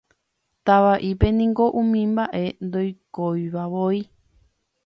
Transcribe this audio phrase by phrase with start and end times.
[0.65, 4.01] Tava'ípe niko umi mba'e ndoikoivavoi.